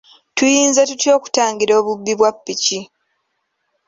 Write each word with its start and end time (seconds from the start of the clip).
Tuyinza 0.35 0.81
tutya 0.89 1.11
okutangira 1.17 1.73
obubbi 1.79 2.13
bwa 2.19 2.31
ppiki? 2.35 2.79